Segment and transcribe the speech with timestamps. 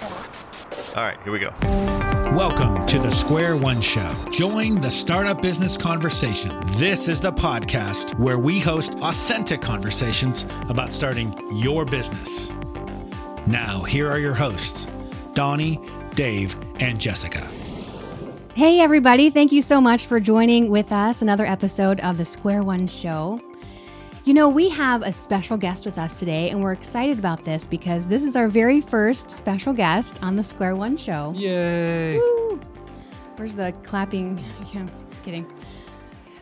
[0.00, 1.52] All right, here we go.
[2.34, 4.08] Welcome to the Square One Show.
[4.30, 6.56] Join the startup business conversation.
[6.72, 12.50] This is the podcast where we host authentic conversations about starting your business.
[13.46, 14.86] Now, here are your hosts,
[15.34, 15.80] Donnie,
[16.14, 17.48] Dave, and Jessica.
[18.54, 19.30] Hey, everybody.
[19.30, 21.22] Thank you so much for joining with us.
[21.22, 23.40] Another episode of the Square One Show.
[24.28, 27.66] You know, we have a special guest with us today, and we're excited about this
[27.66, 31.32] because this is our very first special guest on the Square One Show.
[31.34, 32.18] Yay.
[32.18, 32.60] Woo!
[33.36, 34.44] Where's the clapping?
[34.74, 34.86] Yeah,
[35.24, 35.50] kidding.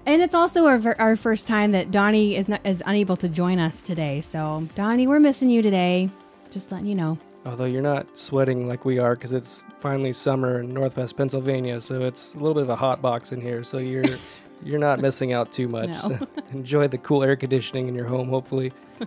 [0.05, 3.61] And it's also our, our first time that Donnie is, not, is unable to join
[3.61, 4.21] us today.
[4.21, 6.11] So, Donnie, we're missing you today.
[6.51, 7.17] Just letting you know.
[7.45, 12.03] Although you're not sweating like we are because it's finally summer in Northwest Pennsylvania, so
[12.03, 13.63] it's a little bit of a hot box in here.
[13.63, 14.03] So you're
[14.63, 15.89] you're not missing out too much.
[15.89, 16.19] No.
[16.53, 18.73] Enjoy the cool air conditioning in your home, hopefully.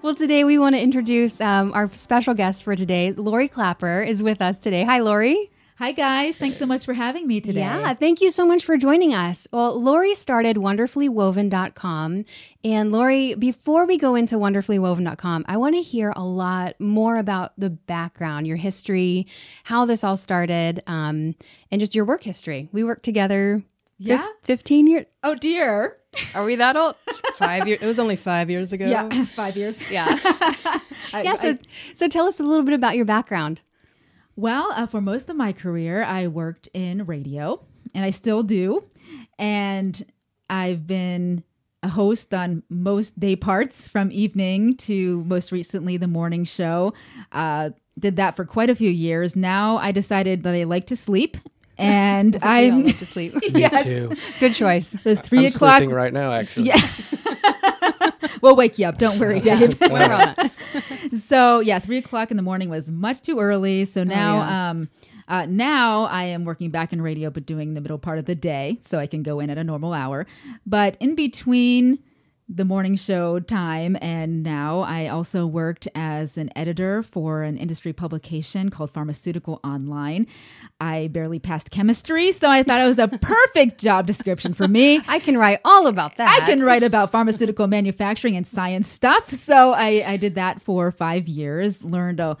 [0.00, 3.10] Well, today we want to introduce um, our special guest for today.
[3.10, 4.84] Lori Clapper is with us today.
[4.84, 5.50] Hi, Lori.
[5.78, 6.36] Hi, guys.
[6.36, 7.60] Thanks so much for having me today.
[7.60, 9.46] Yeah, thank you so much for joining us.
[9.52, 12.24] Well, Lori started wonderfullywoven.com.
[12.64, 17.52] And Lori, before we go into wonderfullywoven.com, I want to hear a lot more about
[17.58, 19.28] the background, your history,
[19.62, 21.36] how this all started, um,
[21.70, 22.68] and just your work history.
[22.72, 23.62] We worked together
[23.98, 24.26] fif- Yeah?
[24.44, 25.06] 15 years.
[25.22, 25.96] Oh, dear.
[26.34, 26.96] Are we that old?
[27.34, 27.82] five years.
[27.82, 28.86] It was only five years ago.
[28.86, 29.78] Yeah, five years.
[29.90, 30.06] Yeah.
[31.12, 31.34] I- yeah.
[31.34, 31.58] So, I-
[31.94, 33.60] so tell us a little bit about your background.
[34.36, 37.60] well, uh, for most of my career, I worked in radio,
[37.94, 38.84] and I still do.
[39.38, 40.04] And
[40.48, 41.42] I've been
[41.82, 46.92] a host on most day parts from evening to most recently the morning show.
[47.32, 49.36] Uh, did that for quite a few years.
[49.36, 51.36] Now I decided that I like to sleep.
[51.78, 53.34] And We I'm like to sleep.
[53.42, 54.12] yes, too.
[54.40, 54.90] Good choice.
[55.04, 55.76] those 3 I'm o'clock.
[55.76, 56.66] sleeping right now, actually.
[56.66, 56.80] Yeah.
[58.42, 58.98] we'll wake you up.
[58.98, 59.80] Don't worry, Dave.
[59.80, 61.20] We're on it.
[61.20, 63.84] so yeah, three o'clock in the morning was much too early.
[63.84, 64.70] So now, yeah.
[64.70, 64.88] um,
[65.28, 68.34] uh, now I am working back in radio, but doing the middle part of the
[68.34, 70.26] day, so I can go in at a normal hour.
[70.66, 71.98] But in between
[72.48, 77.92] the morning show time and now, I also worked as an editor for an industry
[77.92, 80.26] publication called Pharmaceutical Online.
[80.80, 85.02] I barely passed chemistry, so I thought it was a perfect job description for me.
[85.06, 86.40] I can write all about that.
[86.42, 89.30] I can write about pharmaceutical manufacturing and science stuff.
[89.30, 91.84] So I, I did that for five years.
[91.84, 92.38] Learned a.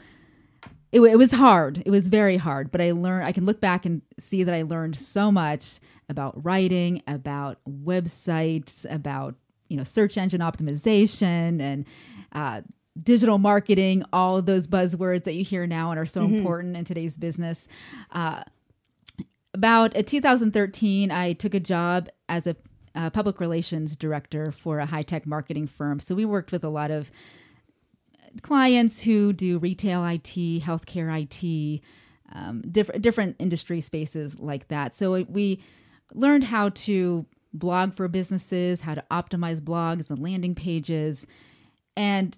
[0.90, 1.82] It, it was hard.
[1.84, 3.26] It was very hard, but I learned.
[3.26, 8.86] I can look back and see that I learned so much about writing, about websites,
[8.90, 9.34] about
[9.68, 11.84] you know search engine optimization and
[12.32, 12.62] uh,
[13.02, 14.04] digital marketing.
[14.12, 17.68] All of those buzzwords that you hear now and are so important in today's business.
[18.12, 18.42] Uh,
[19.54, 22.56] about uh, 2013, I took a job as a
[22.94, 26.00] uh, public relations director for a high tech marketing firm.
[26.00, 27.10] So we worked with a lot of
[28.42, 31.80] clients who do retail IT, healthcare IT,
[32.32, 34.94] um, different different industry spaces like that.
[34.94, 35.62] So it, we
[36.14, 41.26] learned how to blog for businesses, how to optimize blogs and landing pages,
[41.96, 42.36] and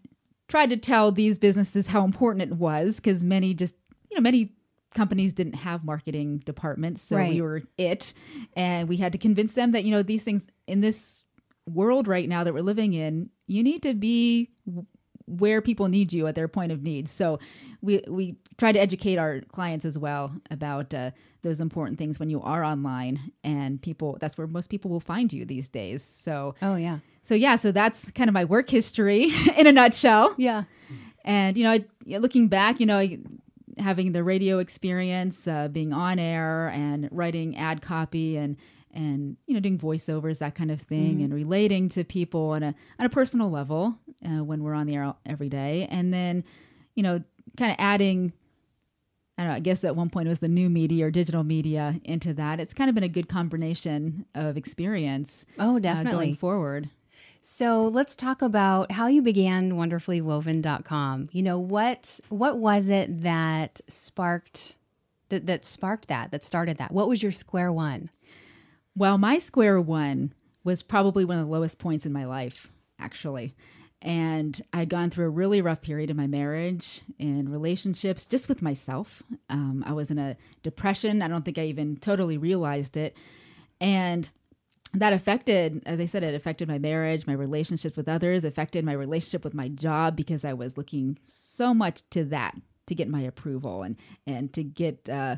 [0.49, 3.75] tried to tell these businesses how important it was because many just
[4.11, 4.53] you know many
[4.95, 7.29] companies didn't have marketing departments so Right.
[7.31, 8.13] we were it
[8.57, 11.23] and we had to convince them that you know these things in this
[11.69, 14.51] world right now that we're living in you need to be
[15.39, 17.39] where people need you at their point of need so
[17.83, 21.11] we we try to educate our clients as well about uh,
[21.43, 25.33] those important things when you are online and people that's where most people will find
[25.33, 26.99] you these days so Oh yeah.
[27.25, 30.65] so yeah so that's kind of my work history in a nutshell Yeah.
[31.25, 31.85] and you know, I,
[32.19, 33.19] looking back, you know, I-
[33.79, 38.57] having the radio experience, uh, being on air and writing ad copy and
[38.93, 42.75] and you know doing voiceovers, that kind of thing, and relating to people on a
[42.99, 46.45] on a personal level uh, when we're on the air every day, and then
[46.95, 47.23] you know,
[47.57, 48.33] kind of adding.
[49.39, 49.57] I don't know.
[49.57, 52.61] I guess at one point it was the new media or digital media into that.
[52.61, 56.11] It's kind of been a good combination of experience Oh, uh, definitely.
[56.13, 56.91] going forward.
[57.41, 61.31] So let's talk about how you began wonderfullywoven.com.
[61.33, 64.77] You know, what what was it that sparked
[65.31, 66.93] that, that sparked that, that started that?
[66.93, 68.11] What was your square one?
[68.97, 70.35] Well, my square one
[70.65, 73.55] was probably one of the lowest points in my life, actually.
[74.03, 78.63] And I'd gone through a really rough period in my marriage and relationships, just with
[78.63, 79.23] myself.
[79.51, 81.21] Um, I was in a depression.
[81.21, 83.15] I don't think I even totally realized it.
[83.79, 84.31] And
[84.95, 88.93] that affected, as I said, it affected my marriage, my relationships with others, affected my
[88.93, 92.57] relationship with my job because I was looking so much to that
[92.87, 95.37] to get my approval and and to get uh,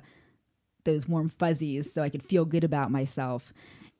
[0.84, 3.52] those warm fuzzies so I could feel good about myself.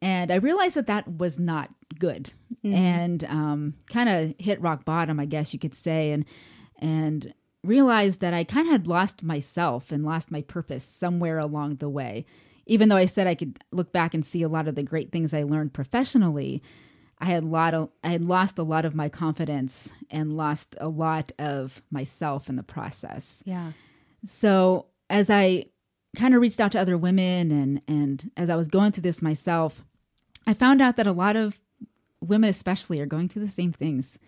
[0.03, 2.31] And I realized that that was not good,
[2.65, 6.11] and um, kind of hit rock bottom, I guess you could say.
[6.11, 6.25] And
[6.79, 7.33] and
[7.65, 11.89] realized that I kind of had lost myself and lost my purpose somewhere along the
[11.89, 12.27] way.
[12.67, 15.13] Even though I said I could look back and see a lot of the great
[15.13, 16.63] things I learned professionally,
[17.19, 20.75] I had a lot of I had lost a lot of my confidence and lost
[20.81, 23.43] a lot of myself in the process.
[23.47, 23.73] Yeah.
[24.25, 25.67] So as I
[26.17, 29.23] kind of reached out to other women and and as I was going through this
[29.23, 29.85] myself,
[30.47, 31.61] I found out that a lot of
[32.21, 34.19] women especially are going through the same things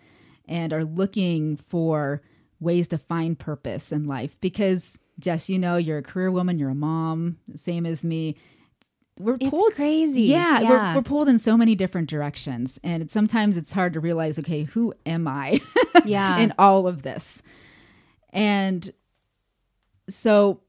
[0.47, 2.21] and are looking for
[2.59, 6.69] ways to find purpose in life because Jess, you know, you're a career woman, you're
[6.69, 8.35] a mom, same as me.
[9.17, 10.23] We're It's pulled crazy.
[10.23, 10.69] Yeah, Yeah.
[10.69, 14.63] We're, we're pulled in so many different directions, and sometimes it's hard to realize, okay,
[14.63, 15.61] who am I?
[16.05, 16.37] Yeah.
[16.39, 17.41] in all of this,
[18.33, 18.91] and
[20.09, 20.59] so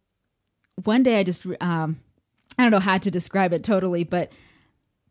[0.84, 2.00] one day I just, um,
[2.58, 4.30] I don't know how to describe it totally, but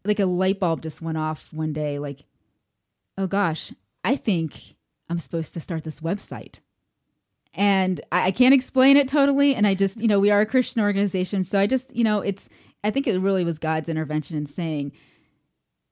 [0.05, 1.99] like a light bulb just went off one day.
[1.99, 2.25] Like,
[3.17, 3.73] oh gosh,
[4.03, 4.75] I think
[5.09, 6.59] I'm supposed to start this website.
[7.53, 9.55] And I, I can't explain it totally.
[9.55, 11.43] And I just, you know, we are a Christian organization.
[11.43, 12.49] So I just, you know, it's,
[12.83, 14.91] I think it really was God's intervention in saying,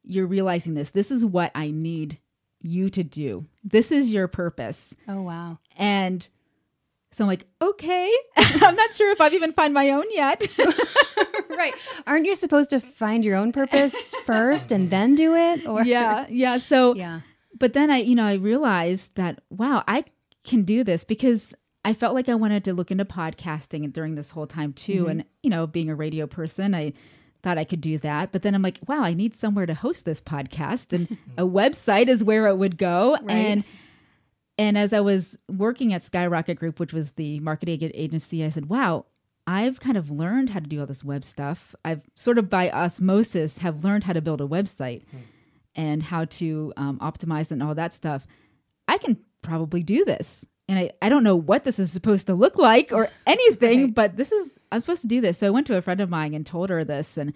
[0.03, 0.91] you're realizing this.
[0.91, 2.19] This is what I need
[2.61, 3.45] you to do.
[3.63, 4.93] This is your purpose.
[5.07, 5.59] oh wow.
[5.77, 6.27] And
[7.13, 8.11] so I'm like, okay.
[8.37, 10.41] I'm not sure if I've even found my own yet.
[11.49, 11.73] right.
[12.07, 15.67] Aren't you supposed to find your own purpose first and then do it?
[15.67, 16.25] Or yeah.
[16.29, 16.57] Yeah.
[16.57, 17.21] So, Yeah.
[17.59, 20.05] but then I, you know, I realized that, wow, I
[20.43, 21.53] can do this because
[21.85, 25.01] I felt like I wanted to look into podcasting during this whole time too.
[25.01, 25.09] Mm-hmm.
[25.09, 26.93] And, you know, being a radio person, I
[27.43, 28.31] thought I could do that.
[28.31, 32.07] But then I'm like, wow, I need somewhere to host this podcast and a website
[32.07, 33.17] is where it would go.
[33.21, 33.29] Right.
[33.29, 33.63] And,
[34.57, 38.67] and as I was working at Skyrocket Group, which was the marketing agency, I said,
[38.69, 39.05] wow,
[39.47, 41.75] I've kind of learned how to do all this web stuff.
[41.83, 45.03] I've sort of by osmosis have learned how to build a website
[45.75, 48.25] and how to um, optimize and all that stuff.
[48.87, 50.45] I can probably do this.
[50.69, 53.93] And I, I don't know what this is supposed to look like or anything, Right.
[53.93, 55.39] but this is, I'm supposed to do this.
[55.39, 57.33] So I went to a friend of mine and told her this and,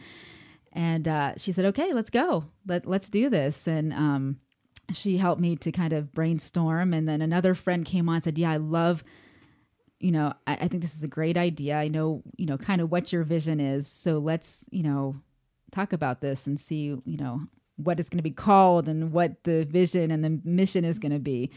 [0.72, 2.46] and uh, she said, okay, let's go.
[2.68, 3.68] Let, let's do this.
[3.68, 4.38] And um,
[4.92, 6.94] she helped me to kind of brainstorm.
[6.94, 9.04] And then another friend came on and said, yeah, I love,
[10.00, 11.75] you know, I, I think this is a great idea.
[11.75, 13.88] I know, you know, kind of what your vision is.
[13.88, 15.16] So let's, you know,
[15.72, 17.42] talk about this and see, you know,
[17.75, 21.12] what it's going to be called and what the vision and the mission is going
[21.12, 21.51] to be.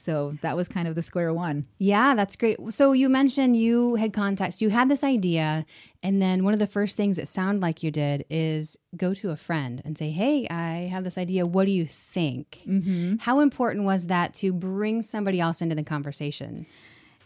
[0.00, 1.66] So that was kind of the square one.
[1.78, 2.56] Yeah, that's great.
[2.70, 5.66] So you mentioned you had contacts, you had this idea,
[6.04, 9.30] and then one of the first things it sounded like you did is go to
[9.30, 11.44] a friend and say, "Hey, I have this idea.
[11.46, 13.16] What do you think?" Mm-hmm.
[13.16, 16.64] How important was that to bring somebody else into the conversation?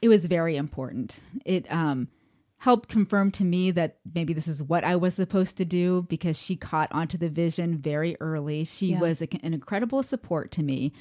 [0.00, 1.18] It was very important.
[1.44, 2.08] It um,
[2.56, 6.38] helped confirm to me that maybe this is what I was supposed to do because
[6.38, 8.64] she caught onto the vision very early.
[8.64, 9.00] She Yeah.
[9.00, 10.92] was a, an incredible support to me.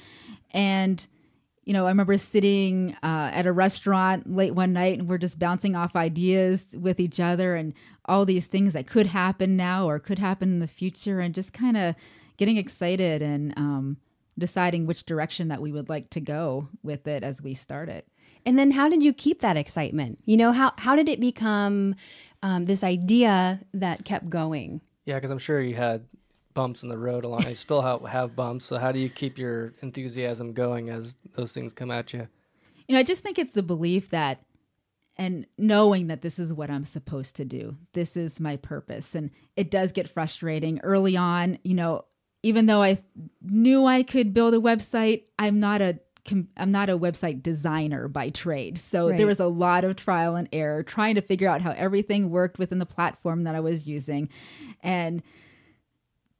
[0.50, 1.06] And,
[1.64, 5.38] you know, I remember sitting uh, at a restaurant late one night and we're just
[5.38, 7.72] bouncing off ideas with each other and
[8.06, 11.52] all these things that could happen now or could happen in the future and just
[11.52, 11.94] kind of
[12.36, 13.96] getting excited and um,
[14.38, 18.08] deciding which direction that we would like to go with it as we start it.
[18.44, 20.18] And then how did you keep that excitement?
[20.24, 21.94] You know, how how did it become
[22.42, 24.80] um, this idea that kept going?
[25.04, 26.04] Yeah, because I'm sure you had
[26.54, 27.46] bumps in the road along.
[27.46, 28.64] I still have, have bumps.
[28.64, 32.28] So how do you keep your enthusiasm going as those things come at you?
[32.88, 34.44] You know, I just think it's the belief that
[35.16, 37.76] and knowing that this is what I'm supposed to do.
[37.92, 39.14] This is my purpose.
[39.14, 42.06] And it does get frustrating early on, you know,
[42.42, 42.98] even though I
[43.42, 48.08] knew I could build a website, I'm not a com- I'm not a website designer
[48.08, 48.78] by trade.
[48.78, 49.18] So Right.
[49.18, 52.58] there was a lot of trial and error trying to figure out how everything worked
[52.58, 54.28] within the platform that I was using.
[54.82, 55.22] And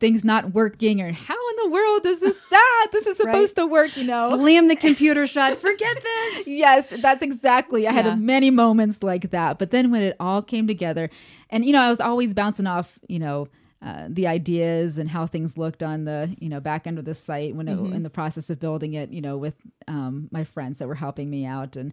[0.02, 3.32] things not working or how in the world does this that this is Right.
[3.32, 4.28] supposed to work, you know?
[4.36, 5.58] Slam the computer shut.
[5.60, 6.46] Forget this.
[6.64, 7.88] yes, that's exactly.
[7.88, 8.16] I had Yeah.
[8.16, 9.58] many moments like that.
[9.58, 11.08] But then when it all came together,
[11.48, 13.48] and you know, I was always bouncing off, you know,
[13.80, 17.14] uh, the ideas and how things looked on the you know back end of the
[17.14, 19.54] site when it, in the process of building it, you know, with
[19.88, 21.92] um, my friends that were helping me out and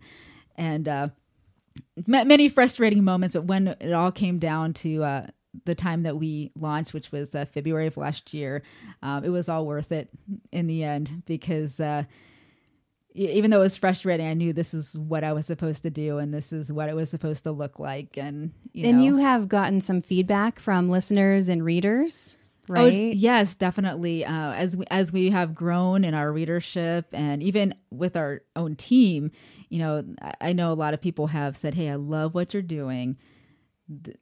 [0.56, 1.08] and uh,
[2.06, 3.34] ma- many frustrating moments.
[3.34, 5.28] But when it all came down to uh,
[5.66, 8.62] the time that we launched, which was uh, February of last year,
[9.02, 10.10] um, it was all worth it
[10.52, 11.80] in the end because.
[11.80, 12.04] Uh,
[13.16, 16.20] even though it was frustrating, I knew this is what I was supposed to do
[16.20, 18.18] and this is what it was supposed to look like.
[18.18, 22.38] And you and know, you have gotten some feedback from listeners and readers,
[22.70, 23.14] Oh, right?
[23.14, 24.24] yes, definitely.
[24.24, 28.76] Uh, as we as we have grown in our readership and even with our own
[28.76, 29.32] team,
[29.70, 32.54] you know, I, I know a lot of people have said, "Hey, I love what
[32.54, 33.18] you're doing."
[34.04, 34.18] Th-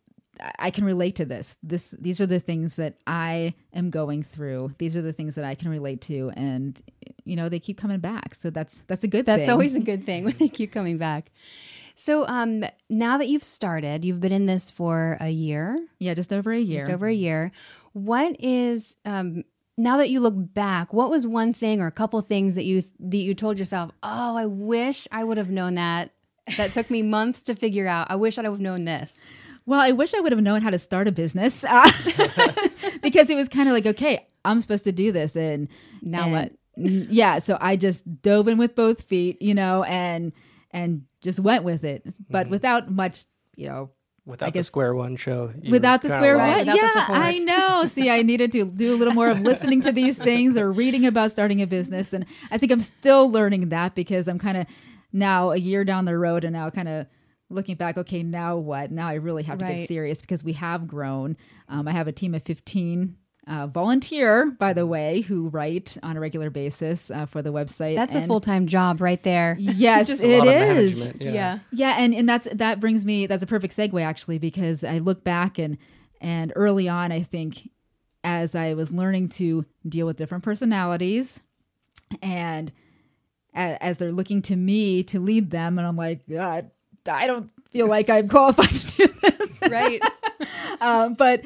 [0.59, 1.57] I can relate to this.
[1.63, 4.75] This these are the things that I am going through.
[4.77, 6.79] These are the things that I can relate to, and
[7.25, 8.35] you know they keep coming back.
[8.35, 9.25] So that's that's a good.
[9.25, 9.49] That's thing.
[9.49, 11.31] always a good thing when they keep coming back.
[11.95, 16.31] So um, now that you've started, you've been in this for a year, yeah, just
[16.31, 16.79] over a year.
[16.81, 17.51] just over a year.
[17.93, 19.43] What is um,
[19.77, 20.93] now that you look back?
[20.93, 23.91] What was one thing or a couple things that you that you told yourself?
[24.03, 26.11] Oh, I wish I would have known that.
[26.55, 28.09] That took me months to figure out.
[28.09, 29.25] I wish I'd have known this.
[29.67, 31.91] Well, I wish I would have known how to start a business uh,
[33.03, 35.67] because it was kind of like, okay, I'm supposed to do this, and
[36.01, 36.51] Now and- what?
[36.79, 40.31] Yeah, so I just dove in with both feet, you know, and
[40.71, 43.89] and just went with it, but without much, you know,
[44.27, 45.53] Without the Square One show.
[45.69, 46.49] without the square one.
[46.49, 46.65] lost.
[46.67, 46.75] Yeah.
[47.09, 47.85] I know.
[47.87, 51.05] See, I needed to do a little more of listening to these things or reading
[51.05, 54.67] about starting a business, and I think I'm still learning that because I'm kind of
[55.11, 57.07] now a year down the road, and now kind of
[57.49, 57.97] looking back.
[57.97, 58.91] Okay, now what?
[58.91, 59.75] Now I really have to Right.
[59.77, 61.37] get serious because we have grown.
[61.69, 63.15] Um, I have a team of 15.
[63.49, 67.95] Uh, volunteer, by the way, who write on a regular basis uh, for the website.
[67.95, 69.55] That's a full time job right there.
[69.59, 71.21] Yes, Just it a lot of management.
[71.21, 71.31] Yeah.
[71.31, 71.59] Yeah.
[71.71, 75.23] Yeah, and and that's that brings me that's a perfect segue actually because I look
[75.23, 75.77] back and
[76.19, 77.69] and early on I think
[78.21, 81.39] as I was learning to deal with different personalities
[82.21, 82.73] and
[83.55, 86.71] a- as they're looking to me to lead them and I'm like god
[87.07, 89.59] I don't feel like I'm qualified to do this.
[89.69, 90.01] Right.
[90.79, 91.43] um, but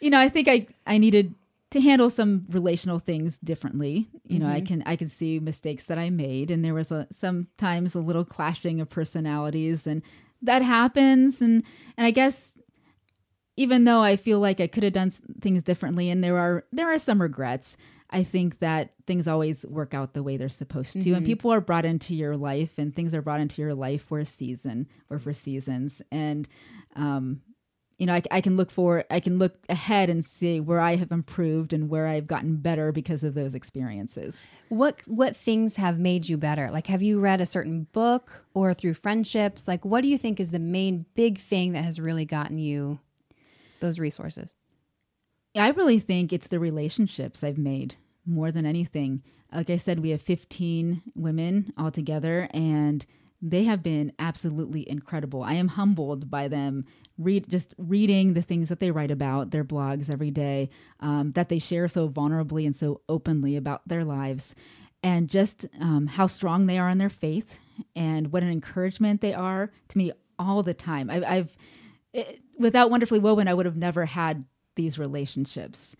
[0.00, 1.34] you know, I think I I needed
[1.70, 4.08] to handle some relational things differently.
[4.24, 7.06] You know, I can I can see mistakes that I made, and there was a
[7.10, 10.02] sometimes a little clashing of personalities, and
[10.40, 11.42] that happens.
[11.42, 11.62] And
[11.96, 12.54] and I guess
[13.56, 16.92] even though I feel like I could have done things differently, and there are there
[16.92, 17.76] are some regrets.
[18.10, 21.60] I think that things always work out the way they're supposed to, and people are
[21.60, 25.18] brought into your life, and things are brought into your life for a season or
[25.18, 26.48] for seasons, and
[26.96, 27.42] um,
[27.98, 30.94] you know, I, I can look for, I can look ahead and see where I
[30.94, 34.46] have improved and where I've gotten better because of those experiences.
[34.68, 36.70] What what things have made you better?
[36.70, 39.66] Like have you read a certain book or through friendships?
[39.66, 43.00] Like what do you think is the main big thing that has really gotten you
[43.80, 44.54] those resources?
[45.56, 49.22] I really think it's the relationships I've made more than anything.
[49.52, 53.04] Like I said, we have 15 women all together, and
[53.40, 55.42] they have been absolutely incredible.
[55.42, 56.84] I am humbled by them.
[57.16, 60.68] Read just reading the things that they write about, their blogs every day,
[61.00, 64.54] um, that they share so vulnerably and so openly about their lives,
[65.02, 67.54] and just um, how strong they are in their faith,
[67.96, 71.08] and what an encouragement they are to me all the time.
[71.08, 71.56] I, I've
[72.12, 74.44] it, without wonderfully woven, I would have never had
[74.78, 75.94] these relationships.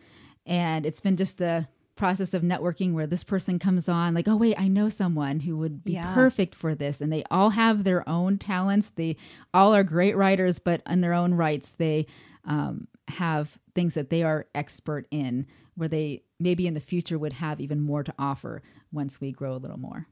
[0.47, 4.37] And it's been just a process of networking where this person comes on, like, oh,
[4.37, 6.15] wait, I know someone who would be Yeah.
[6.15, 7.01] perfect for this.
[7.03, 8.91] And they all have their own talents.
[8.91, 9.17] They
[9.53, 12.07] all are great writers, but in their own rights, they
[12.45, 15.45] um, have things that they are expert in
[15.75, 19.55] where they maybe in the future would have even more to offer once we grow
[19.55, 20.07] a little more.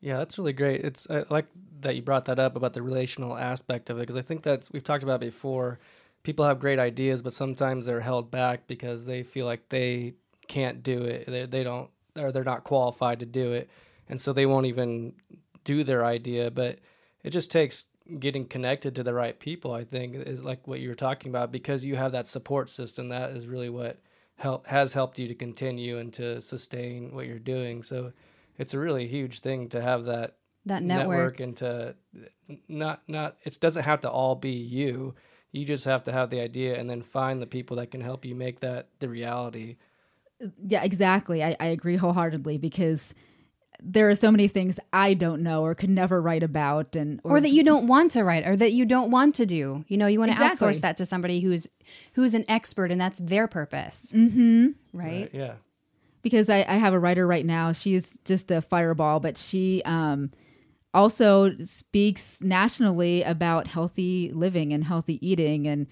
[0.00, 0.82] Yeah, that's really great.
[0.84, 1.46] It's I like
[1.80, 4.70] that you brought that up about the relational aspect of it because I think that's
[4.72, 5.78] we've talked about before.
[6.26, 10.14] People have great ideas, but sometimes they're held back because they feel like they
[10.48, 11.26] can't do it.
[11.28, 13.70] They, they don't or they're not qualified to do it,
[14.08, 15.12] and so they won't even
[15.62, 16.50] do their idea.
[16.50, 16.80] But
[17.22, 17.84] it just takes
[18.18, 19.72] getting connected to the right people.
[19.72, 23.08] I think is like what you were talking about because you have that support system.
[23.10, 24.00] That is really what
[24.34, 27.84] help has helped you to continue and to sustain what you're doing.
[27.84, 28.12] So
[28.58, 31.40] it's a really huge thing to have that That network, network.
[31.40, 31.94] and to
[32.66, 35.14] not not it doesn't have to all be you
[35.56, 38.24] you just have to have the idea and then find the people that can help
[38.24, 39.76] you make that the reality
[40.66, 41.42] Yeah, exactly.
[41.42, 43.14] I, I agree wholeheartedly because
[43.82, 47.40] there are so many things I don't know or could never write about, and or
[47.40, 49.84] that you don't want to write or that you don't want to do.
[49.88, 50.68] You know, you want to Exactly.
[50.68, 51.68] outsource that to somebody who's
[52.14, 54.12] who's an expert and that's their purpose.
[54.14, 54.68] Mm-hmm.
[54.92, 55.30] Right?
[55.32, 55.54] yeah
[56.22, 57.70] because I, I have a writer right now.
[57.70, 60.32] She's just a fireball, but she um,
[60.96, 65.66] also speaks nationally about healthy living and healthy eating.
[65.68, 65.86] And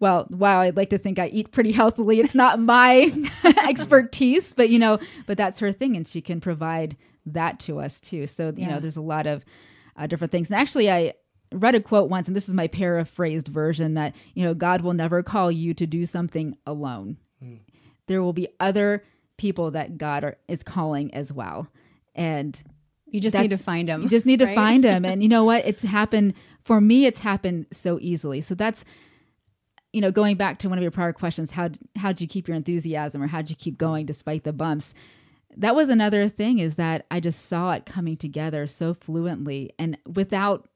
[0.00, 2.20] well, wow, I'd like to think I eat pretty healthily.
[2.20, 3.10] It's not my
[3.68, 6.96] expertise, but you know, but that's her thing, and she can provide
[7.26, 8.26] that to us too.
[8.26, 8.68] So you Yeah.
[8.74, 9.44] know, there's a lot of
[9.96, 10.50] uh, different things.
[10.50, 11.14] And actually, I
[11.52, 14.92] read a quote once, and this is my paraphrased version that you know, God will
[14.94, 17.16] never call you to do something alone.
[18.06, 19.02] There will be other
[19.38, 21.68] people that God are, is calling as well,
[22.14, 22.62] and
[23.14, 24.02] You just need to find them.
[24.02, 24.56] you just need to right?
[24.56, 25.04] find them.
[25.14, 25.64] And you know what?
[25.64, 27.06] It's happened for me.
[27.06, 28.40] It's happened so easily.
[28.40, 28.84] So that's,
[29.92, 32.56] you know, going back to one of your prior questions, how how'd you keep your
[32.56, 34.94] enthusiasm or how'd you keep going despite the bumps?
[35.56, 39.96] That was another thing is that I just saw it coming together so fluently and
[40.12, 40.66] without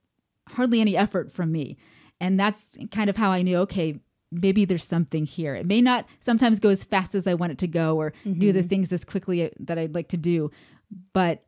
[0.47, 1.75] hardly any effort from me.
[2.21, 3.99] And that's kind of how I knew, okay,
[4.31, 5.55] maybe there's something here.
[5.55, 8.53] It may not sometimes go as fast as I want it to go or do
[8.53, 8.69] the mm-hmm.
[8.69, 10.51] things as quickly that I'd like to do,
[11.11, 11.43] but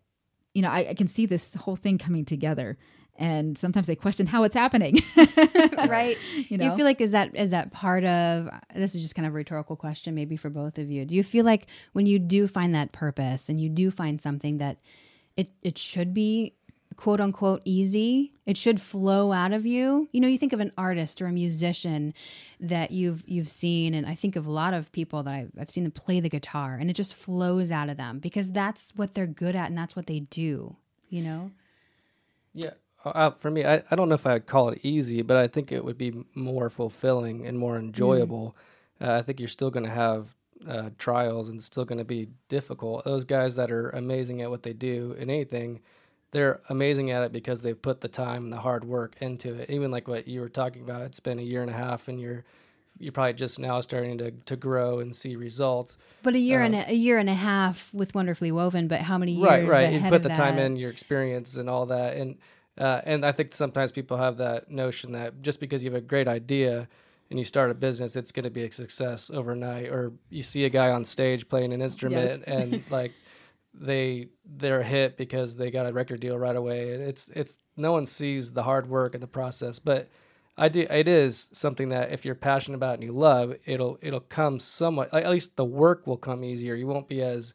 [0.54, 2.78] you know, I, I can see this whole thing coming together.
[3.18, 4.98] And sometimes they question how it's happening.
[5.16, 6.18] right.
[6.50, 6.66] You know?
[6.66, 9.36] you feel like is that is that part of this is just kind of a
[9.36, 11.06] rhetorical question maybe for both of you.
[11.06, 14.58] Do you feel like when you do find that purpose and you do find something
[14.58, 14.80] that
[15.38, 16.56] it it should be
[16.96, 20.10] quote unquote easy, it should flow out of you.
[20.12, 22.14] You know, you think of an artist or a musician
[22.60, 25.70] that you've you've seen and I think of a lot of people that I've, I've
[25.70, 29.14] seen them play the guitar and it just flows out of them because that's what
[29.14, 30.76] they're good at and that's what they do,
[31.10, 31.52] you know?
[32.54, 32.72] Yeah.
[33.04, 35.72] Uh, for me, I, I don't know if I'd call it easy, but I think
[35.72, 38.56] it would be more fulfilling and more enjoyable.
[39.00, 40.36] Uh, I think you're still going to have
[40.68, 43.04] uh, trials and still going to be difficult.
[43.06, 45.82] Those guys that are amazing at what they do in anything,
[46.32, 49.70] they're amazing at it because they've put the time and the hard work into it.
[49.70, 52.20] Even like what you were talking about, it's been a year and a half and
[52.20, 52.44] you're
[53.00, 55.98] you're probably just now starting to, to grow and see results.
[56.22, 59.00] But a year Uh, and a, a year and a half with Wonderfully Woven, but
[59.02, 62.16] how many years right right you put the time in your experience and all that
[62.18, 62.38] and
[62.78, 66.06] uh, and i think sometimes people have that notion that just because you have a
[66.06, 66.88] great idea
[67.30, 70.64] and you start a business it's going to be a success overnight or you see
[70.66, 72.42] a guy on stage playing an instrument Yes.
[72.46, 73.12] and like
[73.74, 77.92] they they're hit because they got a record deal right away and it's it's no
[77.92, 80.10] one sees the hard work and the process but
[80.58, 80.82] I do.
[80.82, 85.14] It is something that if you're passionate about and you love, it'll it'll come somewhat.
[85.14, 86.76] At least the work will come easier.
[86.76, 87.54] You won't be as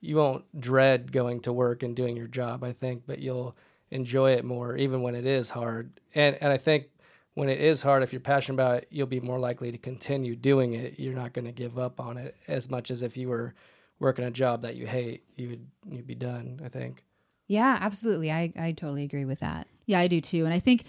[0.00, 2.62] you won't dread going to work and doing your job.
[2.62, 3.56] I think, but you'll
[3.90, 6.00] enjoy it more, even when it is hard.
[6.14, 6.86] And and I think
[7.34, 10.34] when it is hard, if you're passionate about it, you'll be more likely to continue
[10.34, 10.98] doing it.
[10.98, 13.54] You're not going to give up on it as much as if you were
[14.00, 15.24] working a job that you hate.
[15.36, 16.60] You would you'd be done.
[16.64, 17.04] I think.
[17.48, 18.30] Yeah, absolutely.
[18.30, 19.66] I, I totally agree with that.
[19.86, 20.44] Yeah, I do too.
[20.44, 20.84] And I think,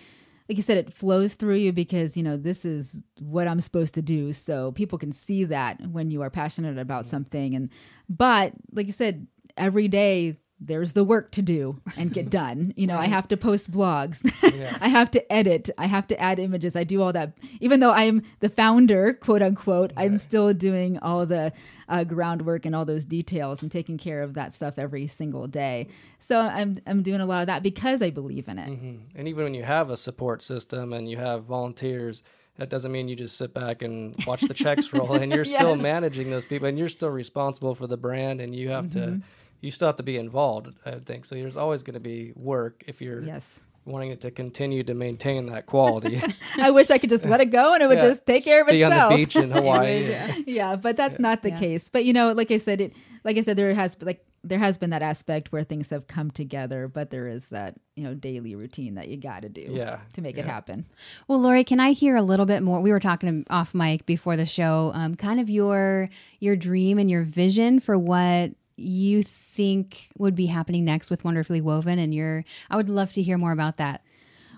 [0.50, 3.94] like you said, it flows through you because, you know, this is what I'm supposed
[3.94, 4.34] to do.
[4.34, 7.56] So people can see that when you are passionate about something.
[7.56, 7.70] And,
[8.10, 9.26] but like you said,
[9.56, 12.74] every day there's the work to do and get done.
[12.76, 14.78] You know, I have to post blogs, Yeah.
[14.82, 16.76] I have to edit, I have to add images.
[16.76, 17.32] I do all that.
[17.62, 21.54] Even though I'm the founder, quote unquote, I'm still doing all the
[21.88, 25.88] uh, groundwork and all those details and taking care of that stuff every single day.
[26.20, 28.68] So I'm, I'm doing a lot of that because I believe in it.
[28.68, 32.22] hmm And even when you have a support system and you have volunteers,
[32.58, 35.14] that doesn't mean you just sit back and watch the checks roll.
[35.16, 35.82] And you're still Yes.
[35.82, 39.00] managing those people, and you're still responsible for the brand, and you have Mm-hmm.
[39.22, 39.22] to,
[39.62, 40.70] you still have to be involved.
[40.86, 41.36] I think so.
[41.36, 43.60] There's always going to be work if you're Yes.
[43.86, 46.22] wanting it to continue to maintain that quality.
[46.58, 48.62] I wish I could just let it go and it would Yeah, just take care
[48.62, 49.04] of be itself.
[49.04, 50.16] on the beach in Hawaii.
[50.46, 51.60] yeah, but that's not the Yeah.
[51.60, 51.90] case.
[51.90, 52.94] But you know, like I said, it
[53.24, 56.32] like I said, there has like there has been that aspect where things have come
[56.32, 60.00] together, but there is that you know daily routine that you got to do Yeah,
[60.14, 60.86] to make it happen.
[61.28, 62.80] Well, Lori, can I hear a little bit more?
[62.80, 64.92] We were talking off mic before the show.
[64.94, 70.48] Um, kind of your your dream and your vision for what you think would be
[70.48, 72.44] happening next with Wonderfully Woven, and your.
[72.70, 74.04] I would love to hear more about that.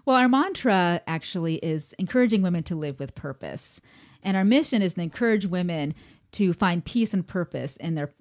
[0.05, 3.81] Well, our mantra actually is encouraging women to live with purpose.
[4.23, 5.93] And our mission is to encourage women
[6.34, 8.13] to find peace and purpose in their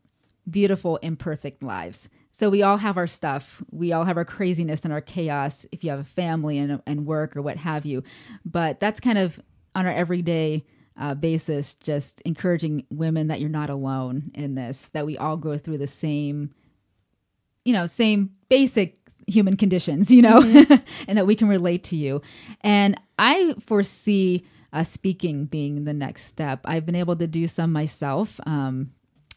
[0.49, 2.09] beautiful, imperfect lives.
[2.33, 3.63] So we all have our stuff.
[3.71, 7.07] We all have our craziness and our chaos if you have a family and, and
[7.07, 8.03] work or what have you.
[8.45, 9.39] But that's kind of
[9.75, 10.65] on our everyday
[10.99, 15.57] uh, basis, just encouraging women that you're not alone in this, that we all go
[15.59, 16.53] through the same
[17.65, 20.41] you know, same basic human conditions, you know,
[21.09, 22.21] and that we can relate to you.
[22.63, 26.61] And I foresee uh, speaking being the next step.
[26.65, 28.41] I've been able to do some myself.
[28.47, 28.93] Um,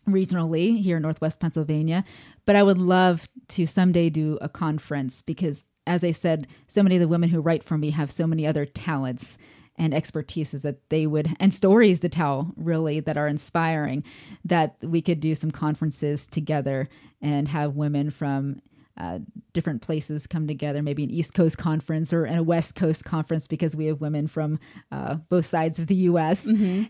[0.06, 2.04] regionally here in northwest pennsylvania
[2.46, 6.98] but i would love to someday do a conference because as i said so many
[6.98, 9.38] of the women who write for me have so many other talents
[9.75, 14.03] and expertises that they would and stories to tell really that are inspiring
[14.45, 16.88] that we could do some conferences together
[17.21, 18.62] and have women from
[18.95, 19.17] uh,
[19.53, 23.47] different places come together maybe an east coast conference or in a west coast conference
[23.47, 24.59] because we have women from
[24.91, 26.45] uh, both sides of the us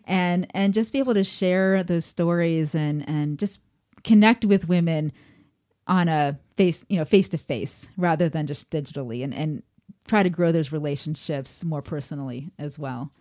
[0.06, 3.60] and and just be able to share those stories and and just
[4.04, 5.14] connect with women
[5.88, 9.64] on a face you know face to face rather than just digitally and and
[10.06, 13.12] try to grow those relationships more personally as well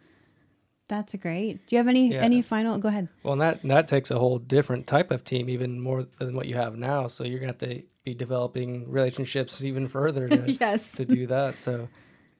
[0.88, 1.66] That's great.
[1.66, 2.23] Do you have any Yeah.
[2.23, 2.77] any final?
[2.79, 3.09] Go ahead.
[3.23, 6.47] Well, and that that takes a whole different type of team, even more than what
[6.49, 7.07] you have now.
[7.07, 11.59] So you're gonna have to be developing relationships even further to, yes to do that.
[11.59, 11.88] So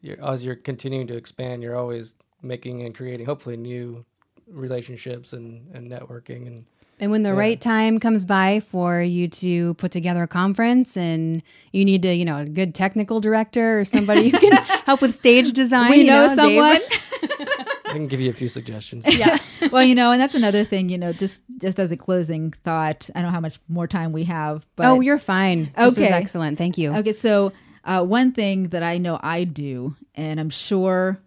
[0.03, 4.05] you're, as you're continuing to expand, you're always making and creating hopefully new
[4.49, 6.67] relationships and, and networking and
[7.03, 7.39] And when the Yeah.
[7.39, 12.15] right time comes by for you to put together a conference and you need to,
[12.15, 14.53] you know, a good technical director or somebody who can
[14.87, 16.79] help with stage design, we you know, Dave- someone
[17.87, 19.05] I can give you a few suggestions.
[19.19, 19.37] Yeah.
[19.73, 23.11] well, you know, and that's another thing, you know, just just as a closing thought.
[23.15, 25.71] I don't know how much more time we have, but oh, you're fine.
[25.77, 26.09] This is Okay.
[26.13, 26.57] excellent.
[26.57, 26.95] Thank you.
[26.95, 27.53] Okay, so
[27.85, 31.19] uh, one thing that I know I do, and I'm sure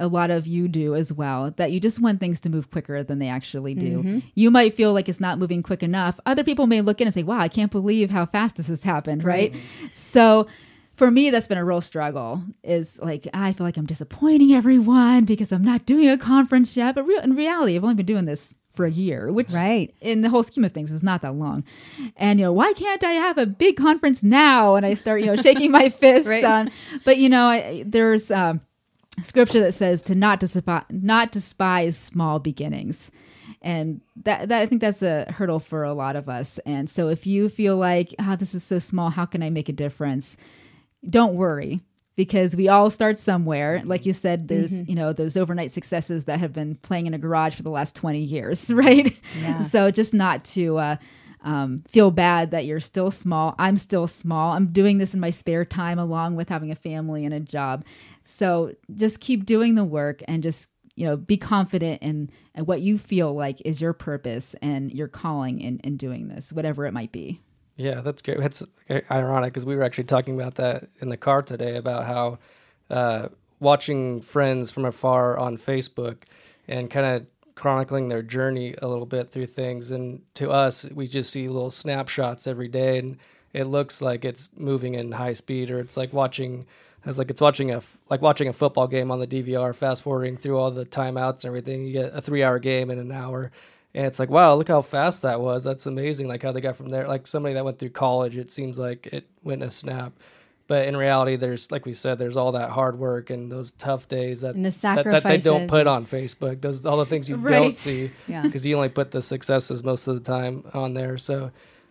[0.00, 3.02] a lot of you do as well, that you just want things to move quicker
[3.04, 4.22] than they actually do.
[4.34, 6.18] You might feel like it's not moving quick enough.
[6.26, 8.82] Other people may look in and say, wow, I can't believe how fast this has
[8.82, 9.54] happened, right?
[9.92, 10.48] So
[10.94, 12.42] for me, that's been a real struggle.
[12.64, 16.94] Is like I feel like I'm disappointing everyone because I'm not doing a conference yet.
[16.94, 19.92] But real, in reality, I've only been doing this for a year, which Right.
[20.00, 21.64] in the whole scheme of things is not that long.
[22.16, 24.76] And you know, why can't I have a big conference now?
[24.76, 26.28] And I start, you know, shaking my fists.
[26.28, 26.44] Right.
[26.44, 26.70] Um,
[27.04, 28.60] but you know, I, there's um,
[29.22, 33.10] scripture that says to not despise, not despise small beginnings.
[33.62, 36.58] And that, that I think that's a hurdle for a lot of us.
[36.64, 39.68] And so if you feel like, oh, this is so small, how can I make
[39.68, 40.36] a difference?
[41.08, 41.80] Don't worry
[42.16, 43.82] because we all start somewhere.
[43.84, 47.18] Like you said, there's, you know, those overnight successes that have been playing in a
[47.18, 49.16] garage for the last 20 years, right?
[49.40, 49.62] Yeah.
[49.62, 50.96] so just not to uh,
[51.42, 53.54] um, feel bad that you're still small.
[53.58, 54.52] I'm still small.
[54.52, 57.84] I'm doing this in my spare time along with having a family and a job.
[58.30, 62.80] So just keep doing the work and just you know be confident in, in what
[62.80, 66.92] you feel like is your purpose and your calling in, in doing this, whatever it
[66.92, 67.40] might be.
[67.76, 68.38] Yeah, that's great.
[68.38, 68.62] That's
[69.10, 72.38] ironic because we were actually talking about that in the car today about how
[72.90, 76.24] uh, watching friends from afar on Facebook
[76.68, 79.90] and kind of chronicling their journey a little bit through things.
[79.90, 83.16] And to us, we just see little snapshots every day, and
[83.54, 86.66] it looks like it's moving in high speed, or it's like watching.
[87.04, 89.74] I was like, it's watching a f- like watching a football game on the DVR,
[89.74, 91.84] fast forwarding through all the timeouts and everything.
[91.86, 93.50] You get a three-hour game in an hour,
[93.94, 95.64] and it's like, wow, look how fast that was.
[95.64, 96.28] That's amazing.
[96.28, 97.08] Like how they got from there.
[97.08, 100.12] Like somebody that went through college, it seems like it went in a snap.
[100.66, 104.06] But in reality, there's like we said, there's all that hard work and those tough
[104.06, 104.54] days that
[104.96, 106.60] that, that they don't put on Facebook.
[106.60, 107.50] Those all the things you Right.
[107.50, 108.42] don't see Yeah.
[108.42, 111.18] because you only put the successes most of the time on there.
[111.18, 111.50] So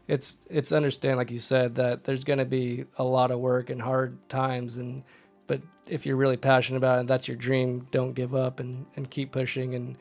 [0.09, 3.69] it's it's understand like you said that there's going to be a lot of work
[3.69, 5.03] and hard times and
[5.45, 8.87] but if you're really passionate about it and that's your dream, don't give up and
[8.95, 9.97] and keep pushing and